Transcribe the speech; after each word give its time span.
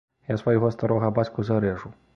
Я 0.31 0.37
свайго 0.43 0.71
старога 0.77 1.13
бацьку 1.19 1.47
зарэжу! 1.53 1.99